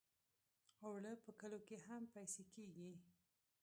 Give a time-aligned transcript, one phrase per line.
[0.85, 2.91] اوړه په کلو کې هم پېسې کېږي